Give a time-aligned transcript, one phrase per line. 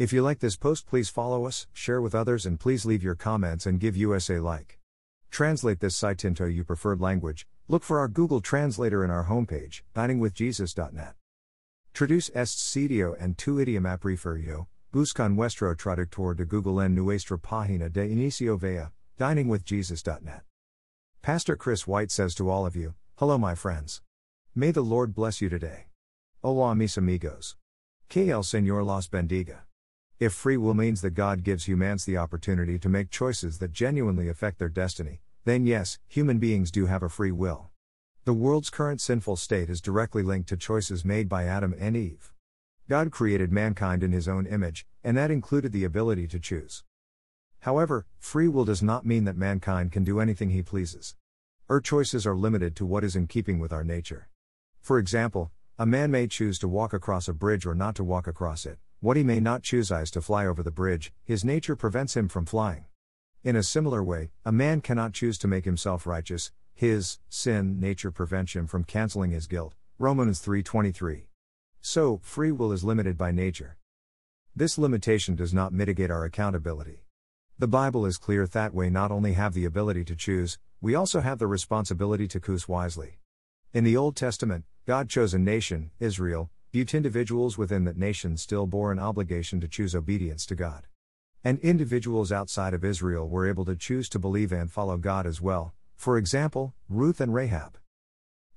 [0.00, 3.14] If you like this post, please follow us, share with others, and please leave your
[3.14, 4.78] comments and give us a like.
[5.30, 7.46] Translate this site into your preferred language.
[7.68, 11.16] Look for our Google Translator in our homepage, diningwithjesus.net.
[11.92, 14.68] Traduce este sitio en tu idioma preferido.
[14.90, 20.44] Busca nuestro traductor de Google en nuestra página de inicio vea, diningwithjesus.net.
[21.20, 24.00] Pastor Chris White says to all of you, Hello, my friends.
[24.54, 25.88] May the Lord bless you today.
[26.42, 27.56] Hola, mis amigos.
[28.08, 29.66] Que el Señor los bendiga.
[30.20, 34.28] If free will means that God gives humans the opportunity to make choices that genuinely
[34.28, 37.70] affect their destiny, then yes, human beings do have a free will.
[38.26, 42.34] The world's current sinful state is directly linked to choices made by Adam and Eve.
[42.86, 46.84] God created mankind in his own image, and that included the ability to choose.
[47.60, 51.16] However, free will does not mean that mankind can do anything he pleases.
[51.70, 54.28] Our choices are limited to what is in keeping with our nature.
[54.82, 58.26] For example, a man may choose to walk across a bridge or not to walk
[58.26, 58.78] across it.
[59.02, 62.28] What he may not choose is to fly over the bridge, his nature prevents him
[62.28, 62.84] from flying.
[63.42, 68.10] In a similar way, a man cannot choose to make himself righteous, his sin nature
[68.10, 69.74] prevents him from canceling his guilt.
[69.98, 71.28] Romans 3:23.
[71.80, 73.78] So, free will is limited by nature.
[74.54, 77.06] This limitation does not mitigate our accountability.
[77.58, 81.20] The Bible is clear that we not only have the ability to choose, we also
[81.20, 83.18] have the responsibility to choose wisely.
[83.72, 88.64] In the Old Testament, God chose a nation, Israel, Butte individuals within that nation still
[88.64, 90.86] bore an obligation to choose obedience to God.
[91.42, 95.40] And individuals outside of Israel were able to choose to believe and follow God as
[95.40, 97.76] well, for example, Ruth and Rahab.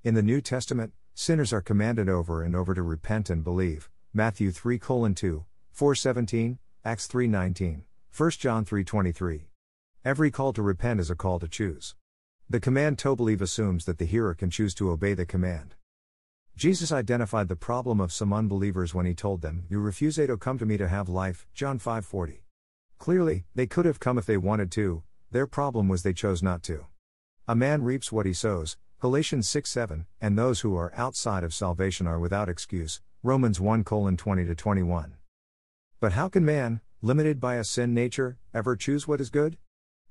[0.04, 4.52] In the New Testament, sinners are commanded over and over to repent and believe, Matthew
[4.52, 7.82] 3 2, 417, Acts 3:19,
[8.16, 9.48] 1 John 3:23.
[10.06, 11.96] Every call to repent is a call to choose.
[12.48, 15.74] The command to believe assumes that the hearer can choose to obey the command.
[16.56, 20.60] Jesus identified the problem of some unbelievers when he told them, You refuse to come
[20.60, 22.42] to me to have life, John 5:40.
[23.00, 26.62] Clearly, they could have come if they wanted to, their problem was they chose not
[26.64, 26.86] to.
[27.48, 31.54] A man reaps what he sows, Galatians 6 7, and those who are outside of
[31.54, 35.16] salvation are without excuse, Romans 1 20 21.
[36.00, 39.58] But how can man, limited by a sin nature, ever choose what is good?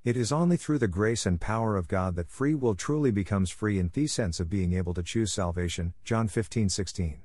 [0.05, 3.51] It is only through the grace and power of God that free will truly becomes
[3.51, 5.95] free in the sense of being able to choose salvation.
[6.03, 7.23] John 15 16.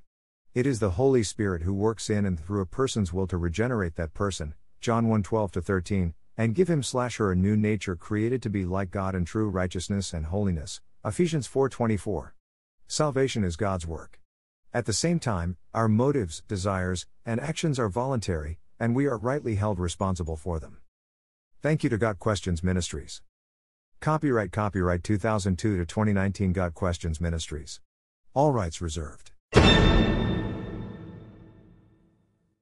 [0.53, 3.95] It is the Holy Spirit who works in and through a person's will to regenerate
[3.95, 4.53] that person.
[4.79, 8.63] John 1 12 13, and give him slash her a new nature created to be
[8.63, 10.79] like God in true righteousness and holiness.
[11.03, 12.35] Ephesians 4 24.
[12.85, 14.19] Salvation is God's work.
[14.71, 19.55] At the same time, our motives, desires, and actions are voluntary, and we are rightly
[19.55, 20.77] held responsible for them.
[21.59, 23.23] Thank you to Got Questions Ministries.
[23.99, 27.79] Copyright Copyright 2002 to 2019 Got Questions Ministries.
[28.35, 29.31] All rights reserved.